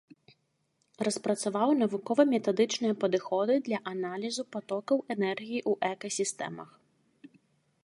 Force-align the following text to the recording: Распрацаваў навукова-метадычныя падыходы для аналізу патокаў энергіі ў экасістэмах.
Распрацаваў 1.07 1.69
навукова-метадычныя 1.81 2.93
падыходы 3.03 3.53
для 3.69 3.79
аналізу 3.93 4.43
патокаў 4.57 4.97
энергіі 5.17 5.59
ў 5.69 5.73
экасістэмах. 5.95 6.69